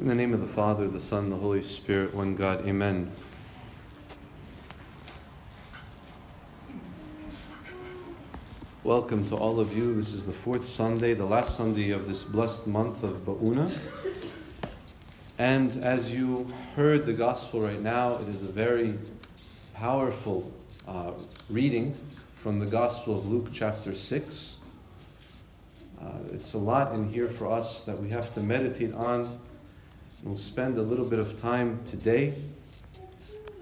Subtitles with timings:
[0.00, 3.12] In the name of the Father, the Son, the Holy Spirit, one God, Amen.
[8.82, 9.92] Welcome to all of you.
[9.92, 13.78] This is the fourth Sunday, the last Sunday of this blessed month of Ba'una.
[15.36, 18.98] And as you heard the gospel right now, it is a very
[19.74, 20.50] powerful
[20.88, 21.12] uh,
[21.50, 21.94] reading
[22.36, 24.56] from the Gospel of Luke, chapter 6.
[26.00, 29.38] Uh, it's a lot in here for us that we have to meditate on
[30.22, 32.34] We'll spend a little bit of time today.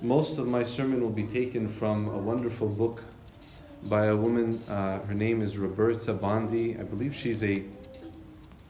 [0.02, 3.04] Most of my sermon will be taken from a wonderful book
[3.84, 4.60] by a woman.
[4.68, 6.76] Uh, her name is Roberta Bondi.
[6.76, 7.62] I believe she's a,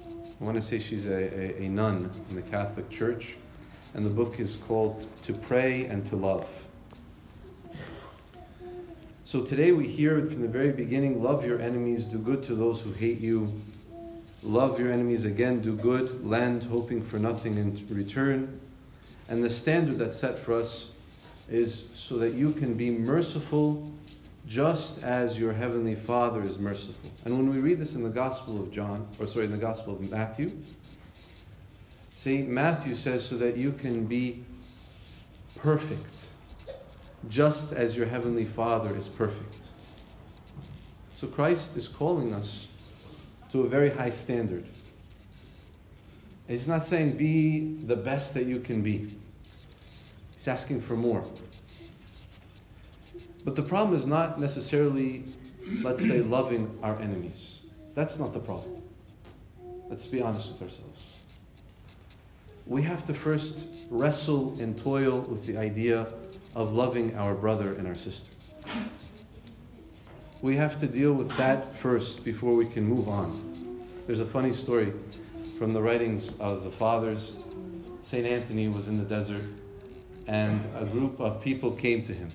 [0.02, 3.36] I want to say she's a, a, a nun in the Catholic Church.
[3.94, 6.46] And the book is called To Pray and to Love.
[9.24, 12.82] So today we hear from the very beginning love your enemies, do good to those
[12.82, 13.50] who hate you,
[14.42, 18.60] Love your enemies again, do good, lend, hoping for nothing in return.
[19.28, 20.92] And the standard that's set for us
[21.50, 23.90] is so that you can be merciful
[24.46, 27.10] just as your heavenly Father is merciful.
[27.24, 29.94] And when we read this in the Gospel of John, or sorry, in the Gospel
[29.94, 30.52] of Matthew,
[32.14, 34.44] see, Matthew says, so that you can be
[35.56, 36.28] perfect,
[37.28, 39.68] just as your heavenly Father is perfect.
[41.12, 42.68] So Christ is calling us
[43.52, 44.64] to a very high standard.
[46.46, 49.14] He's not saying be the best that you can be.
[50.34, 51.24] He's asking for more.
[53.44, 55.24] But the problem is not necessarily,
[55.82, 57.62] let's say, loving our enemies.
[57.94, 58.82] That's not the problem.
[59.88, 61.14] Let's be honest with ourselves.
[62.66, 66.06] We have to first wrestle and toil with the idea
[66.54, 68.30] of loving our brother and our sister
[70.40, 73.84] we have to deal with that first before we can move on.
[74.06, 74.92] There's a funny story
[75.58, 77.32] from the writings of the fathers.
[78.02, 78.24] St.
[78.24, 79.44] Anthony was in the desert,
[80.26, 82.30] and a group of people came to him.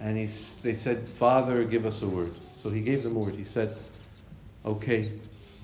[0.00, 0.26] And he,
[0.62, 2.34] they said, Father, give us a word.
[2.52, 3.34] So he gave them a word.
[3.34, 3.76] He said,
[4.66, 5.12] Okay,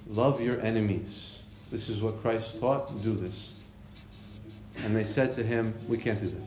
[0.09, 1.43] love your enemies.
[1.71, 3.55] This is what Christ taught, do this.
[4.85, 6.43] And they said to him, We can't do that.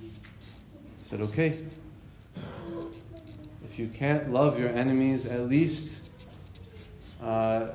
[0.00, 0.10] He
[1.02, 1.58] said, Okay,
[3.72, 6.02] if you can't love your enemies, at least
[7.22, 7.68] uh,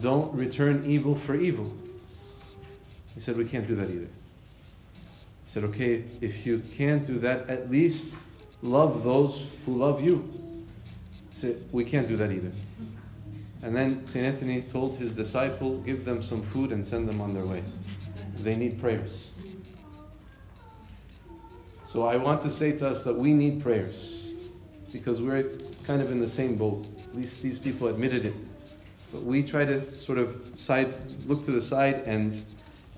[0.00, 1.72] don't return evil for evil.
[3.14, 4.06] He said, We can't do that either.
[4.06, 8.14] He said, Okay, if you can't do that, at least
[8.62, 10.32] love those who love you.
[11.30, 12.52] He said, We can't do that either.
[13.62, 14.24] And then St.
[14.24, 17.64] Anthony told his disciple, Give them some food and send them on their way.
[18.38, 19.30] They need prayers.
[21.84, 24.21] So I want to say to us that we need prayers
[24.92, 25.44] because we're
[25.84, 26.86] kind of in the same boat.
[27.08, 28.34] At least these people admitted it.
[29.12, 30.94] But we try to sort of side,
[31.26, 32.40] look to the side and,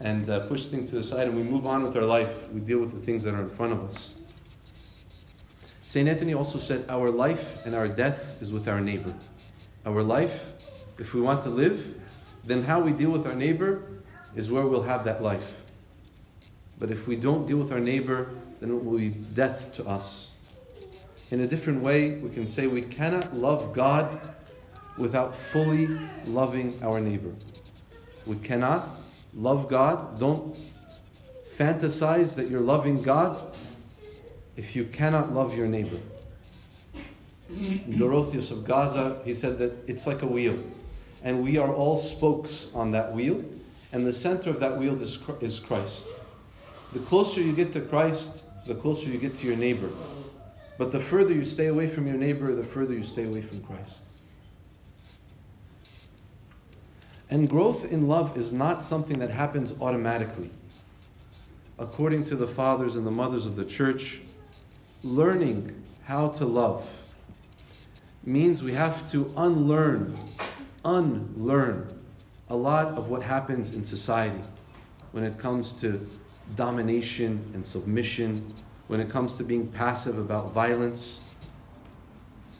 [0.01, 2.51] and uh, push things to the side and we move on with our life.
[2.51, 4.17] We deal with the things that are in front of us.
[5.85, 6.09] St.
[6.09, 9.15] Anthony also said, Our life and our death is with our neighbor.
[9.87, 10.53] Our life,
[10.99, 12.01] if we want to live,
[12.45, 13.83] then how we deal with our neighbor
[14.35, 15.63] is where we'll have that life.
[16.79, 18.31] But if we don't deal with our neighbor,
[18.61, 20.33] then it will be death to us.
[21.31, 24.21] In a different way, we can say we cannot love God
[24.97, 25.89] without fully
[26.27, 27.33] loving our neighbor.
[28.27, 28.89] We cannot
[29.35, 30.21] love God.
[30.21, 30.57] Don't
[31.57, 33.55] fantasize that you're loving God
[34.57, 35.99] if you cannot love your neighbor.
[37.97, 40.59] Dorotheus of Gaza, he said that it's like a wheel,
[41.23, 43.45] and we are all spokes on that wheel,
[43.93, 46.07] and the center of that wheel is Christ.
[46.93, 49.91] The closer you get to Christ, the closer you get to your neighbor.
[50.77, 53.63] But the further you stay away from your neighbor, the further you stay away from
[53.63, 54.05] Christ.
[57.31, 60.51] And growth in love is not something that happens automatically.
[61.79, 64.21] According to the fathers and the mothers of the church,
[65.03, 66.89] learning how to love
[68.25, 70.17] means we have to unlearn,
[70.85, 71.89] unlearn
[72.51, 74.43] a lot of what happens in society
[75.13, 76.07] when it comes to
[76.57, 78.53] domination and submission
[78.89, 81.21] when it comes to being passive about violence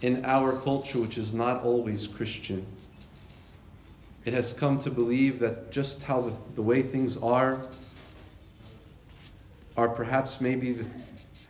[0.03, 2.65] in our culture, which is not always Christian.
[4.25, 7.67] It has come to believe that just how the, the way things are,
[9.77, 10.89] are perhaps maybe the,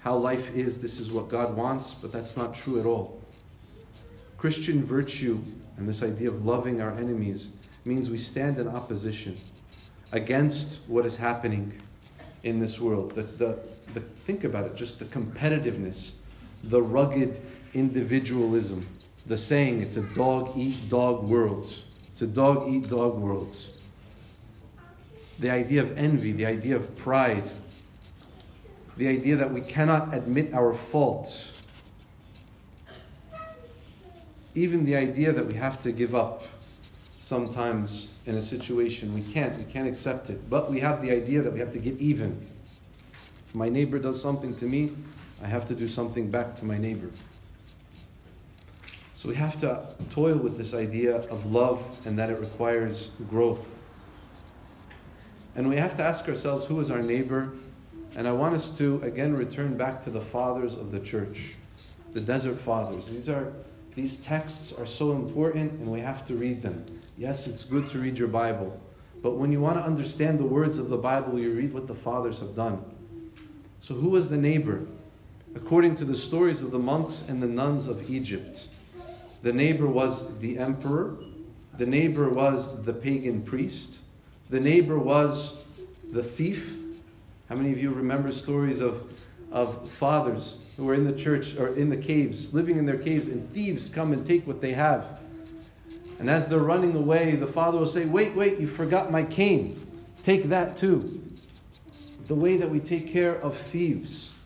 [0.01, 3.21] how life is, this is what God wants, but that's not true at all.
[4.37, 5.41] Christian virtue
[5.77, 7.53] and this idea of loving our enemies
[7.85, 9.37] means we stand in opposition
[10.13, 11.73] against what is happening
[12.43, 13.15] in this world.
[13.15, 13.59] The, the,
[13.93, 16.17] the, think about it, just the competitiveness,
[16.65, 17.41] the rugged
[17.75, 18.87] individualism,
[19.27, 21.75] the saying it's a dog eat dog world.
[22.11, 23.57] It's a dog eat dog world.
[25.39, 27.51] the idea of envy, the idea of pride,
[28.97, 31.51] the idea that we cannot admit our fault,
[34.55, 36.45] even the idea that we have to give up
[37.19, 39.13] sometimes in a situation.
[39.15, 40.49] We can't, we can't accept it.
[40.49, 42.47] But we have the idea that we have to get even.
[43.55, 44.91] My neighbor does something to me,
[45.41, 47.09] I have to do something back to my neighbor.
[49.15, 53.79] So we have to toil with this idea of love and that it requires growth.
[55.55, 57.53] And we have to ask ourselves who is our neighbor?
[58.17, 61.55] And I want us to again return back to the fathers of the church,
[62.13, 63.09] the desert fathers.
[63.09, 63.53] These are
[63.95, 66.85] these texts are so important and we have to read them.
[67.17, 68.81] Yes, it's good to read your Bible,
[69.23, 71.95] but when you want to understand the words of the Bible, you read what the
[71.95, 72.85] fathers have done.
[73.85, 74.87] So, who was the neighbor?
[75.55, 78.69] According to the stories of the monks and the nuns of Egypt,
[79.43, 81.19] the neighbor was the emperor,
[81.77, 83.99] the neighbor was the pagan priest,
[84.49, 85.59] the neighbor was
[86.13, 86.79] the thief.
[87.51, 89.03] How many of you remember stories of,
[89.53, 93.29] of fathers who were in the church or in the caves, living in their caves,
[93.29, 95.21] and thieves come and take what they have?
[96.19, 99.87] And as they're running away, the father will say, Wait, wait, you forgot my cane.
[100.23, 101.24] Take that too.
[102.27, 104.37] The way that we take care of thieves.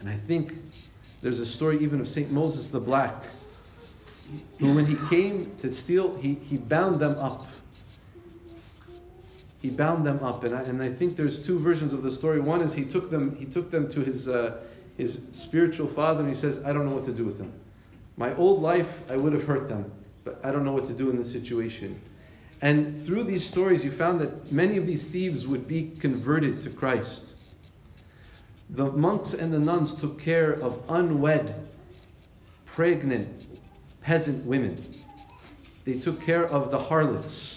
[0.00, 0.54] And I think
[1.22, 2.30] there's a story even of St.
[2.30, 3.24] Moses the Black,
[4.58, 7.46] who, when he came to steal, he, he bound them up
[9.66, 10.44] he bound them up.
[10.44, 12.38] And I, and I think there's two versions of the story.
[12.38, 14.58] One is he took them, he took them to his, uh,
[14.96, 17.52] his spiritual father and he says, I don't know what to do with them.
[18.16, 19.90] My old life, I would have hurt them,
[20.24, 22.00] but I don't know what to do in this situation.
[22.62, 26.70] And through these stories, you found that many of these thieves would be converted to
[26.70, 27.34] Christ.
[28.70, 31.54] The monks and the nuns took care of unwed,
[32.64, 33.60] pregnant,
[34.00, 34.82] peasant women.
[35.84, 37.56] They took care of the harlots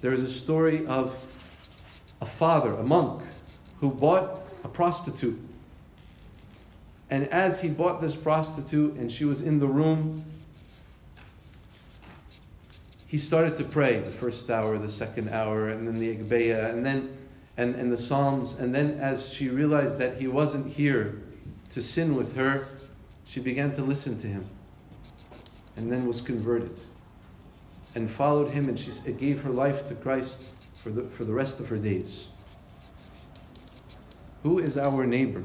[0.00, 1.16] there is a story of
[2.20, 3.22] a father, a monk,
[3.80, 5.38] who bought a prostitute.
[7.10, 10.24] And as he bought this prostitute and she was in the room,
[13.08, 16.84] he started to pray the first hour, the second hour, and then the Agpeya, and
[16.84, 17.16] then
[17.56, 18.54] and, and the Psalms.
[18.54, 21.22] And then as she realized that he wasn't here
[21.70, 22.68] to sin with her,
[23.24, 24.46] she began to listen to him
[25.76, 26.76] and then was converted
[27.94, 30.50] and followed him, and she gave her life to Christ
[30.82, 32.28] for the, for the rest of her days.
[34.42, 35.42] Who is our neighbor?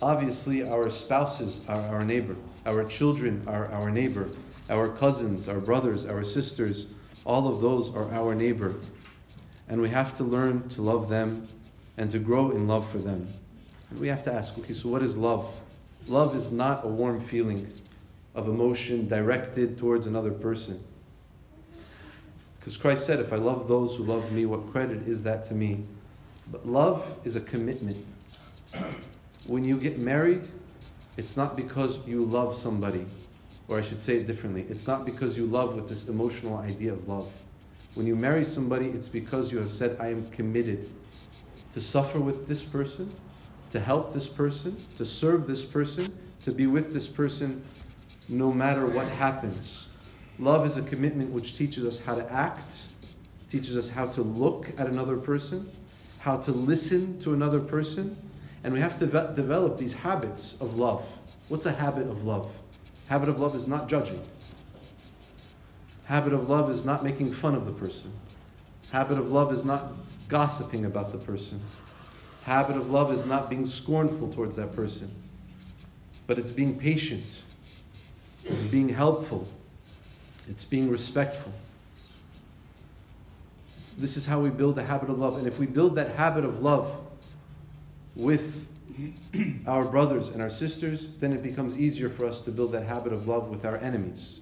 [0.00, 2.36] Obviously, our spouses are our neighbor,
[2.66, 4.28] our children are our neighbor,
[4.70, 6.86] our cousins, our brothers, our sisters,
[7.24, 8.74] all of those are our neighbor.
[9.68, 11.48] And we have to learn to love them
[11.96, 13.28] and to grow in love for them.
[13.90, 15.52] And we have to ask okay, so what is love?
[16.06, 17.70] Love is not a warm feeling
[18.34, 20.82] of emotion directed towards another person.
[22.58, 25.54] Because Christ said, If I love those who love me, what credit is that to
[25.54, 25.84] me?
[26.50, 28.06] But love is a commitment.
[29.48, 30.46] When you get married,
[31.16, 33.06] it's not because you love somebody,
[33.66, 34.66] or I should say it differently.
[34.68, 37.32] It's not because you love with this emotional idea of love.
[37.94, 40.90] When you marry somebody, it's because you have said, I am committed
[41.72, 43.10] to suffer with this person,
[43.70, 46.14] to help this person, to serve this person,
[46.44, 47.64] to be with this person
[48.28, 49.88] no matter what happens.
[50.38, 52.88] Love is a commitment which teaches us how to act,
[53.48, 55.70] teaches us how to look at another person,
[56.18, 58.14] how to listen to another person,
[58.64, 61.04] and we have to ve- develop these habits of love.
[61.48, 62.50] What's a habit of love?
[63.08, 64.22] Habit of love is not judging.
[66.04, 68.12] Habit of love is not making fun of the person.
[68.90, 69.92] Habit of love is not
[70.28, 71.60] gossiping about the person.
[72.44, 75.10] Habit of love is not being scornful towards that person,
[76.26, 77.42] but it's being patient
[78.48, 79.46] it's being helpful.
[80.48, 81.52] It's being respectful.
[83.98, 85.38] This is how we build a habit of love.
[85.38, 86.96] And if we build that habit of love
[88.18, 88.66] with
[89.66, 93.12] our brothers and our sisters, then it becomes easier for us to build that habit
[93.12, 94.40] of love with our enemies.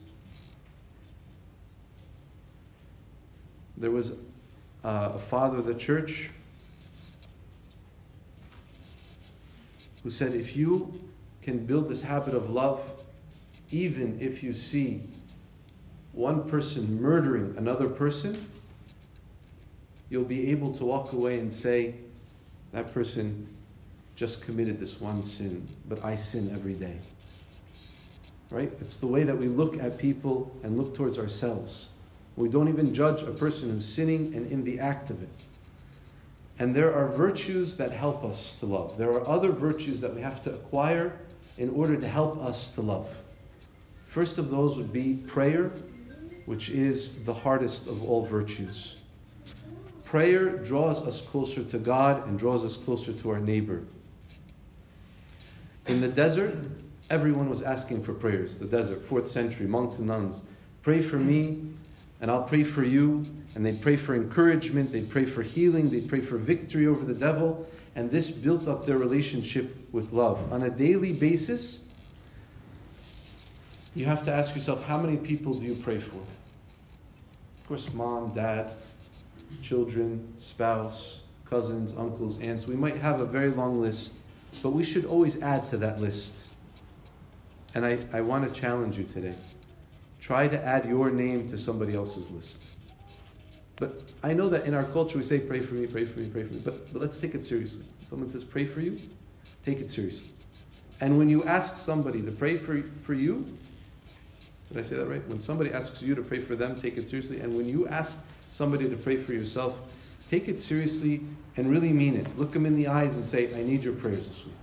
[3.76, 4.12] There was
[4.82, 6.30] uh, a father of the church
[10.02, 10.98] who said, If you
[11.42, 12.80] can build this habit of love
[13.70, 15.02] even if you see
[16.12, 18.48] one person murdering another person,
[20.08, 21.96] you'll be able to walk away and say,
[22.72, 23.48] that person
[24.16, 26.96] just committed this one sin, but I sin every day.
[28.50, 28.72] Right?
[28.80, 31.90] It's the way that we look at people and look towards ourselves.
[32.36, 35.28] We don't even judge a person who's sinning and in the act of it.
[36.58, 38.96] And there are virtues that help us to love.
[38.96, 41.12] There are other virtues that we have to acquire
[41.58, 43.08] in order to help us to love.
[44.06, 45.70] First of those would be prayer
[46.46, 48.96] which is the hardest of all virtues.
[50.04, 53.82] Prayer draws us closer to God and draws us closer to our neighbor.
[55.86, 56.56] In the desert,
[57.10, 58.56] everyone was asking for prayers.
[58.56, 60.44] The desert, fourth century, monks and nuns.
[60.82, 61.62] Pray for me,
[62.20, 63.24] and I'll pray for you.
[63.54, 67.14] And they'd pray for encouragement, they'd pray for healing, they'd pray for victory over the
[67.14, 67.66] devil.
[67.94, 70.52] And this built up their relationship with love.
[70.52, 71.88] On a daily basis,
[73.94, 76.16] you have to ask yourself how many people do you pray for?
[76.16, 78.72] Of course, mom, dad,
[79.62, 82.66] children, spouse, cousins, uncles, aunts.
[82.66, 84.16] We might have a very long list,
[84.62, 86.48] but we should always add to that list.
[87.74, 89.34] And I, I want to challenge you today.
[90.20, 92.62] Try to add your name to somebody else's list.
[93.76, 96.28] But I know that in our culture we say, pray for me, pray for me,
[96.28, 96.60] pray for me.
[96.64, 97.84] But, but let's take it seriously.
[98.04, 98.98] Someone says, pray for you,
[99.62, 100.30] take it seriously.
[101.00, 103.46] And when you ask somebody to pray for, for you,
[104.68, 105.26] did I say that right?
[105.28, 107.40] When somebody asks you to pray for them, take it seriously.
[107.40, 109.78] And when you ask somebody to pray for yourself,
[110.28, 111.20] take it seriously
[111.56, 112.38] and really mean it.
[112.38, 114.54] Look them in the eyes and say, I need your prayers this week.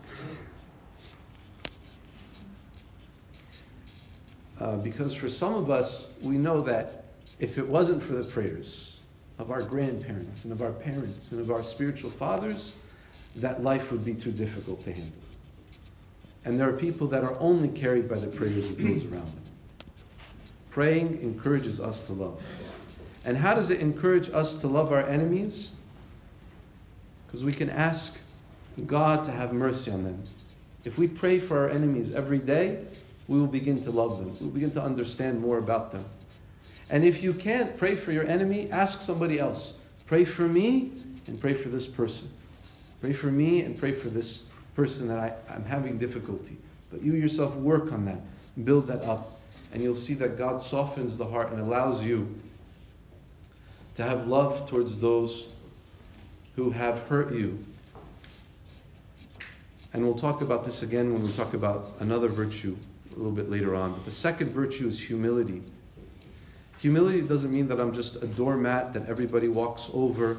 [4.60, 7.06] Uh, because for some of us, we know that
[7.40, 9.00] if it wasn't for the prayers
[9.40, 12.78] of our grandparents and of our parents and of our spiritual fathers,
[13.36, 15.20] that life would be too difficult to handle.
[16.46, 19.42] And there are people that are only carried by the prayers of those around them.
[20.70, 22.42] Praying encourages us to love.
[23.26, 25.76] And how does it encourage us to love our enemies?
[27.34, 28.20] Because we can ask
[28.86, 30.22] God to have mercy on them.
[30.86, 32.86] If we pray for our enemies every day,
[33.28, 34.38] we will begin to love them.
[34.40, 36.06] We'll begin to understand more about them.
[36.92, 39.80] And if you can't pray for your enemy, ask somebody else.
[40.06, 40.92] Pray for me
[41.26, 42.30] and pray for this person.
[43.02, 46.56] Pray for me and pray for this person that I, I'm having difficulty.
[46.92, 48.20] But you yourself work on that,
[48.64, 49.40] build that up,
[49.74, 52.32] and you'll see that God softens the heart and allows you
[53.96, 55.50] to have love towards those
[56.56, 57.64] who have hurt you.
[59.94, 62.76] And we'll talk about this again when we talk about another virtue
[63.14, 63.94] a little bit later on.
[63.94, 65.62] But the second virtue is humility.
[66.80, 70.38] Humility doesn't mean that I'm just a doormat that everybody walks over,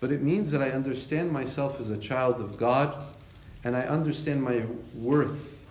[0.00, 2.94] but it means that I understand myself as a child of God
[3.64, 4.64] and I understand my
[4.94, 5.64] worth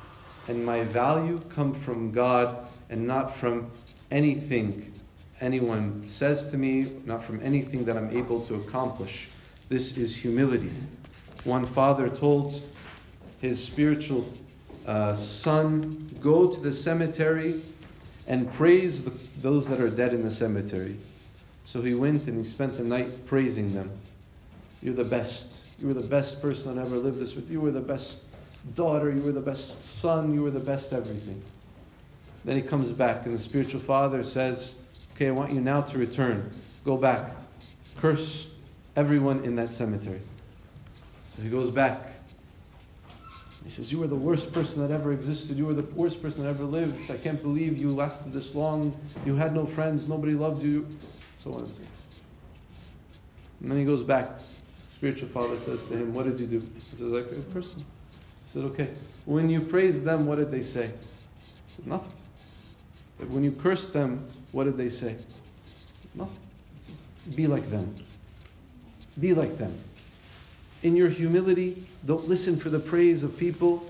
[0.47, 3.69] and my value come from God and not from
[4.11, 4.93] anything
[5.41, 9.29] anyone says to me, not from anything that I'm able to accomplish.
[9.69, 10.71] This is humility.
[11.43, 12.59] One father told
[13.39, 14.27] his spiritual
[14.87, 17.61] uh, son, Go to the cemetery
[18.27, 19.11] and praise the,
[19.41, 20.97] those that are dead in the cemetery.
[21.65, 23.91] So he went and he spent the night praising them.
[24.81, 25.61] You're the best.
[25.79, 27.51] You were the best person that ever lived this with.
[27.51, 28.25] You were the best
[28.73, 29.11] daughter.
[29.11, 30.33] You were the best son.
[30.33, 31.43] You were the best everything.
[32.43, 34.75] Then he comes back, and the spiritual father says,
[35.13, 36.51] Okay, I want you now to return.
[36.85, 37.31] Go back.
[37.97, 38.49] Curse
[38.95, 40.21] everyone in that cemetery.
[41.27, 42.07] So he goes back.
[43.63, 45.57] He says, You were the worst person that ever existed.
[45.57, 47.11] You were the worst person that ever lived.
[47.11, 48.99] I can't believe you lasted this long.
[49.25, 50.07] You had no friends.
[50.07, 50.87] Nobody loved you.
[51.35, 51.87] So on and so on.
[53.61, 54.39] And then he goes back.
[54.87, 56.67] Spiritual father says to him, What did you do?
[56.89, 57.79] He says, Like a person.
[57.79, 57.85] He
[58.45, 58.89] said, Okay.
[59.25, 60.87] When you praised them, what did they say?
[60.87, 62.13] He said, Nothing.
[63.27, 65.11] When you cursed them, what did they say?
[65.11, 66.37] Said, Nothing.
[66.79, 67.01] He says,
[67.35, 67.93] Be like them.
[69.19, 69.77] Be like them.
[70.83, 73.83] In your humility, don't listen for the praise of people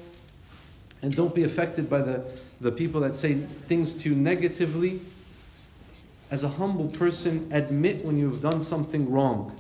[1.02, 2.26] and don't be affected by the,
[2.62, 5.00] the people that say things to you negatively.
[6.32, 9.56] As a humble person, admit when you've done something wrong,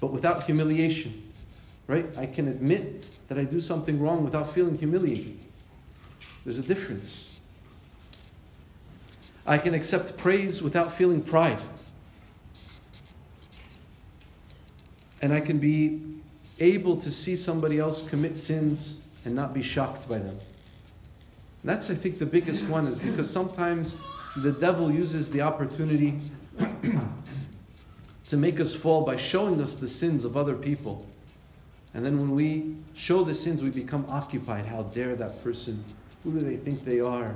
[0.00, 1.22] but without humiliation.
[1.86, 2.06] Right?
[2.16, 5.38] I can admit that I do something wrong without feeling humiliated.
[6.44, 7.30] There's a difference.
[9.46, 11.58] I can accept praise without feeling pride.
[15.26, 16.02] And I can be
[16.60, 20.38] able to see somebody else commit sins and not be shocked by them.
[21.64, 23.98] That's, I think, the biggest one, is because sometimes
[24.36, 26.20] the devil uses the opportunity
[28.28, 31.04] to make us fall by showing us the sins of other people.
[31.92, 34.64] And then when we show the sins, we become occupied.
[34.64, 35.84] How dare that person?
[36.22, 37.34] Who do they think they are?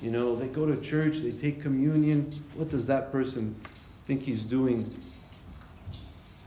[0.00, 2.32] You know, they go to church, they take communion.
[2.54, 3.54] What does that person
[4.06, 4.90] think he's doing?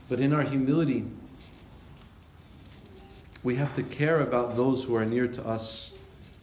[0.08, 1.04] But in our humility,
[3.42, 5.92] we have to care about those who are near to us.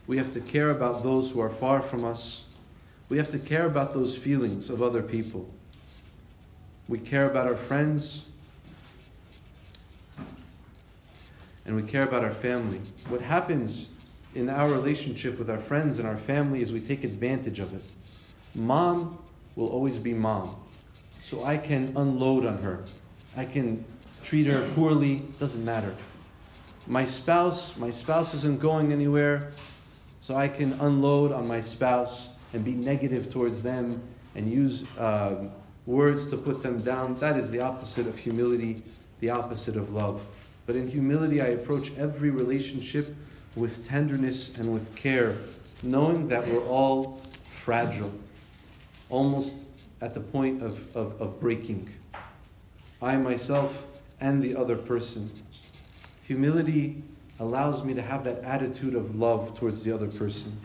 [0.08, 2.46] We have to care about those who are far from us.
[3.10, 5.50] We have to care about those feelings of other people.
[6.88, 8.26] We care about our friends.
[11.66, 12.82] And we care about our family.
[13.10, 13.90] What happens
[14.34, 17.84] in our relationship with our friends and our family is we take advantage of it.
[18.56, 19.20] Mom
[19.56, 20.56] will always be mom.
[21.22, 22.84] So I can unload on her.
[23.36, 23.84] I can
[24.24, 25.96] treat her poorly, doesn't matter.
[26.88, 29.52] My spouse, my spouse isn't going anywhere,
[30.20, 34.02] so I can unload on my spouse and be negative towards them
[34.36, 35.48] and use uh,
[35.86, 37.16] words to put them down.
[37.16, 38.82] That is the opposite of humility,
[39.20, 40.26] the opposite of love.
[40.66, 43.16] But in humility, I approach every relationship
[43.56, 45.38] with tenderness and with care,
[45.84, 48.12] knowing that we're all fragile,
[49.10, 49.56] almost
[50.02, 51.90] at the point of, of, of breaking.
[53.02, 53.86] I myself
[54.20, 55.32] and the other person.
[56.28, 57.02] Humility
[57.40, 60.56] allows me to have that attitude of love towards the other person.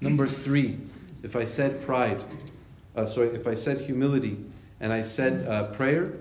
[0.00, 0.78] Number three,
[1.22, 2.22] if I said pride,
[2.94, 4.36] uh, sorry, if I said humility
[4.80, 6.12] and I said uh, prayer,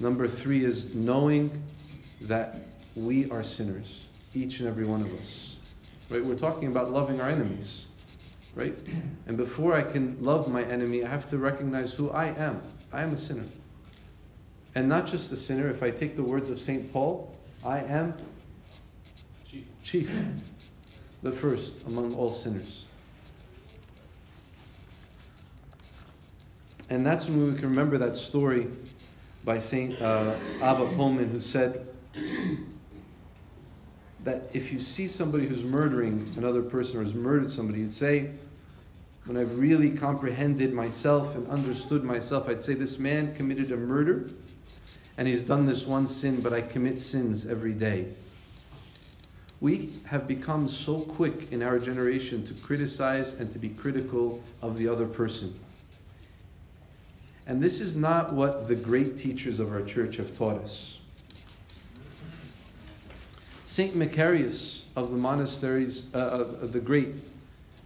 [0.00, 1.62] number three is knowing
[2.22, 2.56] that
[2.96, 5.58] we are sinners, each and every one of us.
[6.10, 6.24] Right?
[6.24, 7.86] We're talking about loving our enemies,
[8.54, 8.76] right?
[9.26, 12.62] And before I can love my enemy, I have to recognize who I am.
[12.92, 13.44] I am a sinner.
[14.76, 16.92] And not just a sinner, if I take the words of St.
[16.92, 18.12] Paul, I am
[19.46, 20.12] chief, chief
[21.22, 22.84] the first among all sinners.
[26.90, 28.68] And that's when we can remember that story
[29.46, 30.00] by St.
[30.00, 31.88] Uh, Abba Poemen, who said
[34.24, 38.32] that if you see somebody who's murdering another person or has murdered somebody, you'd say,
[39.24, 44.28] when I've really comprehended myself and understood myself, I'd say this man committed a murder
[45.18, 48.06] and he's done this one sin, but I commit sins every day.
[49.60, 54.76] We have become so quick in our generation to criticize and to be critical of
[54.76, 55.58] the other person.
[57.46, 61.00] And this is not what the great teachers of our church have taught us.
[63.64, 67.14] Saint Macarius of the monasteries, uh, uh, the great,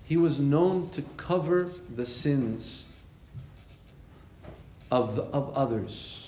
[0.04, 2.86] he was known to cover the sins
[4.90, 6.19] of, the, of others.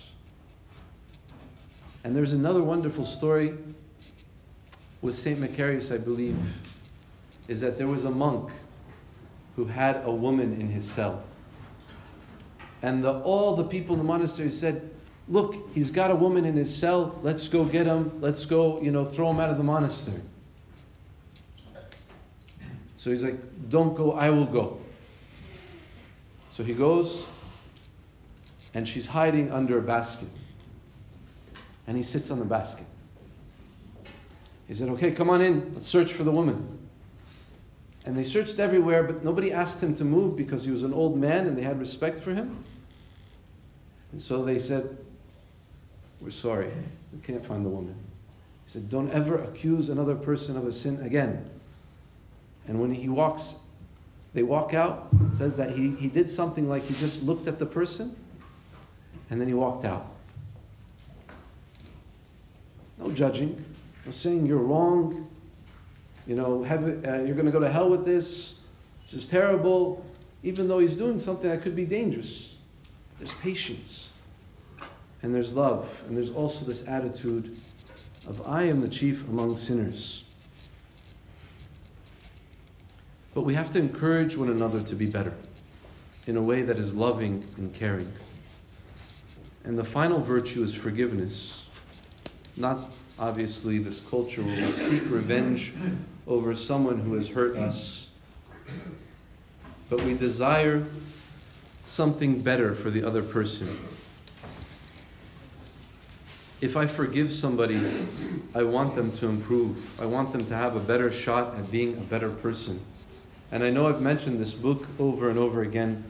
[2.04, 3.54] And there's another wonderful story
[5.00, 6.36] with Saint Macarius, I believe,
[7.48, 8.50] is that there was a monk
[9.56, 11.22] who had a woman in his cell.
[12.82, 14.88] And the, all the people in the monastery said,
[15.28, 17.18] Look, he's got a woman in his cell.
[17.22, 18.20] Let's go get him.
[18.20, 20.20] Let's go, you know, throw him out of the monastery.
[22.96, 23.36] So he's like,
[23.68, 24.80] Don't go, I will go.
[26.48, 27.24] So he goes,
[28.74, 30.28] and she's hiding under a basket.
[31.86, 32.86] And he sits on the basket.
[34.68, 35.72] He said, Okay, come on in.
[35.74, 36.78] Let's search for the woman.
[38.04, 41.16] And they searched everywhere, but nobody asked him to move because he was an old
[41.16, 42.64] man and they had respect for him.
[44.10, 44.96] And so they said,
[46.20, 46.70] We're sorry,
[47.12, 47.94] we can't find the woman.
[48.64, 51.48] He said, Don't ever accuse another person of a sin again.
[52.66, 53.56] And when he walks,
[54.34, 57.58] they walk out, it says that he, he did something like he just looked at
[57.58, 58.16] the person
[59.30, 60.11] and then he walked out.
[63.02, 63.64] No judging,
[64.04, 65.28] no saying you're wrong,
[66.26, 68.60] you know, have, uh, you're going to go to hell with this,
[69.02, 70.06] this is terrible,
[70.44, 72.58] even though he's doing something that could be dangerous.
[73.18, 74.12] There's patience
[75.22, 77.56] and there's love, and there's also this attitude
[78.26, 80.24] of I am the chief among sinners.
[83.34, 85.34] But we have to encourage one another to be better
[86.26, 88.12] in a way that is loving and caring.
[89.64, 91.61] And the final virtue is forgiveness.
[92.56, 95.72] Not obviously this culture where we seek revenge
[96.26, 98.08] over someone who has hurt us,
[99.88, 100.84] but we desire
[101.84, 103.78] something better for the other person.
[106.60, 107.80] If I forgive somebody,
[108.54, 110.00] I want them to improve.
[110.00, 112.80] I want them to have a better shot at being a better person.
[113.50, 116.04] And I know I've mentioned this book over and over again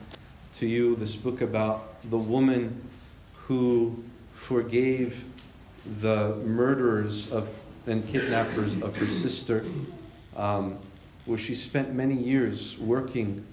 [0.55, 2.87] to you this book about the woman
[3.33, 4.03] who
[4.33, 5.25] forgave
[5.99, 7.49] the murderers of,
[7.87, 9.65] and kidnappers of her sister,
[10.35, 10.77] um,
[11.25, 13.45] where she spent many years working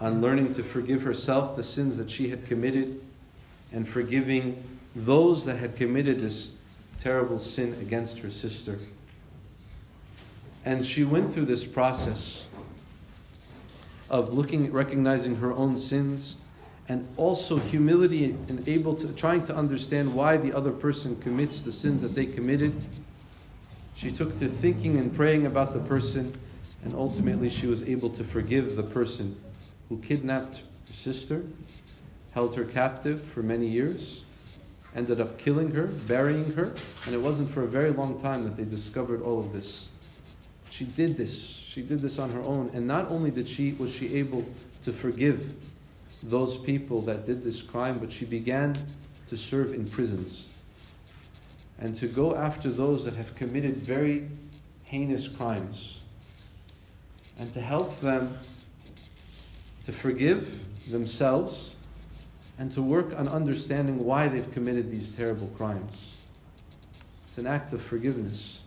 [0.00, 3.00] on learning to forgive herself the sins that she had committed
[3.72, 4.62] and forgiving
[4.94, 6.56] those that had committed this
[6.98, 8.78] terrible sin against her sister.
[10.64, 12.46] And she went through this process
[14.10, 16.36] of looking, recognizing her own sins,
[16.88, 21.72] and also humility and able to trying to understand why the other person commits the
[21.72, 22.74] sins that they committed.
[23.94, 26.34] She took to thinking and praying about the person,
[26.84, 29.38] and ultimately she was able to forgive the person
[29.88, 31.42] who kidnapped her sister,
[32.32, 34.24] held her captive for many years,
[34.94, 36.72] ended up killing her, burying her,
[37.04, 39.90] and it wasn't for a very long time that they discovered all of this.
[40.70, 41.44] She did this.
[41.44, 44.46] She did this on her own, and not only did she was she able
[44.82, 45.54] to forgive
[46.22, 48.76] those people that did this crime, but she began
[49.28, 50.48] to serve in prisons
[51.78, 54.28] and to go after those that have committed very
[54.84, 56.00] heinous crimes
[57.38, 58.36] and to help them
[59.84, 61.74] to forgive themselves
[62.58, 66.14] and to work on understanding why they've committed these terrible crimes.
[67.26, 68.62] It's an act of forgiveness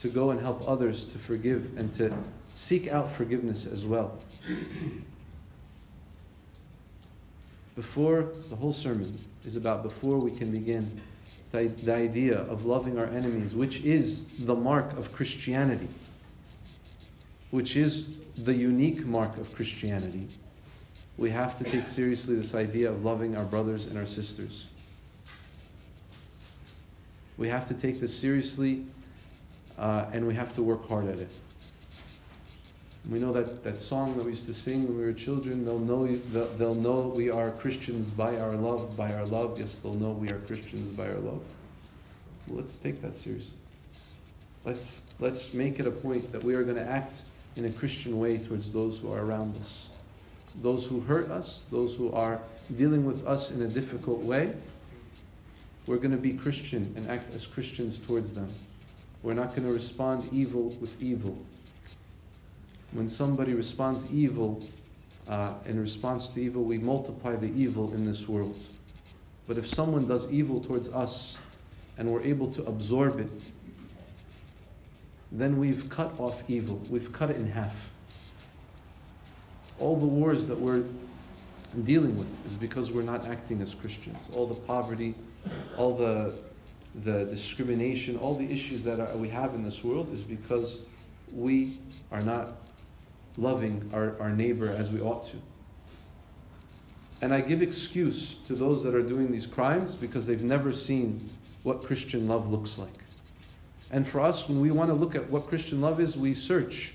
[0.00, 2.12] to go and help others to forgive and to
[2.54, 4.18] seek out forgiveness as well.
[7.78, 11.00] Before the whole sermon is about before we can begin
[11.52, 15.86] the, the idea of loving our enemies, which is the mark of Christianity,
[17.52, 20.26] which is the unique mark of Christianity,
[21.18, 24.66] we have to take seriously this idea of loving our brothers and our sisters.
[27.36, 28.86] We have to take this seriously
[29.78, 31.30] uh, and we have to work hard at it.
[33.08, 35.78] We know that, that song that we used to sing when we were children, they'll
[35.78, 39.58] know, they'll know we are Christians by our love, by our love.
[39.58, 41.40] Yes, they'll know we are Christians by our love.
[42.46, 43.58] Well, let's take that seriously.
[44.66, 47.22] Let's, let's make it a point that we are going to act
[47.56, 49.88] in a Christian way towards those who are around us.
[50.60, 52.40] Those who hurt us, those who are
[52.76, 54.52] dealing with us in a difficult way,
[55.86, 58.52] we're going to be Christian and act as Christians towards them.
[59.22, 61.38] We're not going to respond evil with evil
[62.92, 64.62] when somebody responds evil,
[65.28, 68.58] uh, in response to evil, we multiply the evil in this world.
[69.46, 71.38] But if someone does evil towards us
[71.96, 73.30] and we're able to absorb it,
[75.30, 76.80] then we've cut off evil.
[76.88, 77.90] We've cut it in half.
[79.78, 80.84] All the wars that we're
[81.84, 84.30] dealing with is because we're not acting as Christians.
[84.34, 85.14] All the poverty,
[85.76, 86.34] all the,
[87.02, 90.86] the discrimination, all the issues that are, we have in this world is because
[91.32, 91.76] we
[92.10, 92.48] are not
[93.38, 95.36] loving our, our neighbor as we ought to.
[97.20, 101.30] And I give excuse to those that are doing these crimes because they've never seen
[101.62, 103.04] what Christian love looks like.
[103.90, 106.94] And for us, when we want to look at what Christian love is, we search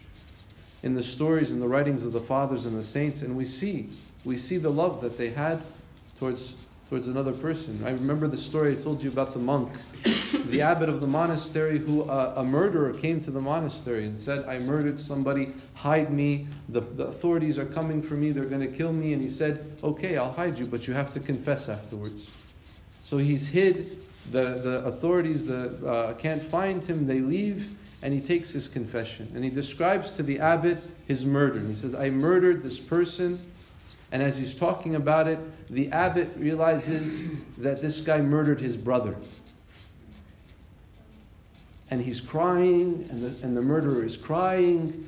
[0.84, 3.90] in the stories and the writings of the fathers and the saints, and we see
[4.26, 5.62] we see the love that they had
[6.20, 6.56] towards
[6.90, 7.82] towards another person.
[7.86, 9.72] I remember the story I told you about the monk,
[10.46, 14.46] the abbot of the monastery, who uh, a murderer came to the monastery and said,
[14.46, 18.78] I murdered somebody, hide me, the, the authorities are coming for me, they're going to
[18.78, 19.14] kill me.
[19.14, 22.32] And he said, Okay, I'll hide you, but you have to confess afterwards.
[23.04, 23.98] So he's hid,
[24.32, 29.32] the, the authorities the, uh, can't find him, they leave, and he takes his confession.
[29.36, 31.60] And he describes to the abbot his murder.
[31.60, 33.40] And he says, I murdered this person
[34.14, 35.40] and as he's talking about it,
[35.72, 37.24] the abbot realizes
[37.58, 39.16] that this guy murdered his brother.
[41.94, 45.08] And he's crying, and the, and the murderer is crying.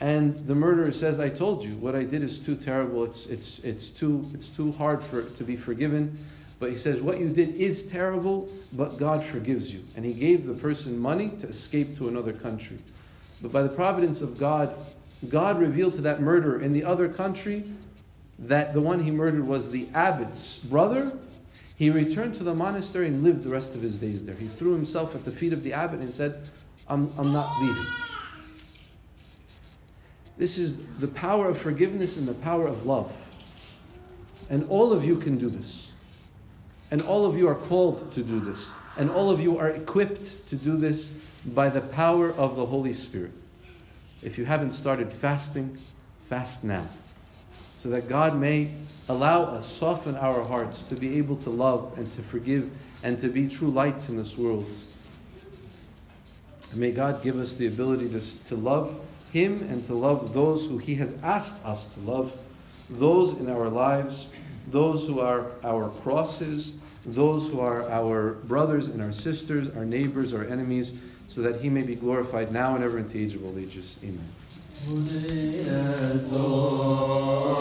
[0.00, 3.04] And the murderer says, I told you, what I did is too terrible.
[3.04, 6.18] It's, it's, it's, too, it's too hard for it to be forgiven.
[6.58, 9.84] But he says, What you did is terrible, but God forgives you.
[9.94, 12.78] And he gave the person money to escape to another country.
[13.42, 14.74] But by the providence of God,
[15.28, 17.64] God revealed to that murderer in the other country
[18.38, 21.12] that the one he murdered was the abbot's brother,
[21.82, 24.36] he returned to the monastery and lived the rest of his days there.
[24.36, 26.46] He threw himself at the feet of the abbot and said,
[26.86, 27.86] I'm, I'm not leaving.
[30.38, 33.12] This is the power of forgiveness and the power of love.
[34.48, 35.90] And all of you can do this.
[36.92, 38.70] And all of you are called to do this.
[38.96, 41.10] And all of you are equipped to do this
[41.46, 43.32] by the power of the Holy Spirit.
[44.22, 45.76] If you haven't started fasting,
[46.28, 46.86] fast now
[47.82, 48.70] so that God may
[49.08, 52.70] allow us, soften our hearts to be able to love and to forgive
[53.02, 54.72] and to be true lights in this world.
[56.70, 59.00] And may God give us the ability to, to love
[59.32, 62.32] Him and to love those who He has asked us to love,
[62.88, 64.28] those in our lives,
[64.68, 70.32] those who are our crosses, those who are our brothers and our sisters, our neighbors,
[70.32, 73.44] our enemies, so that He may be glorified now and ever into the age of
[73.44, 73.98] all ages.
[74.04, 74.28] Amen.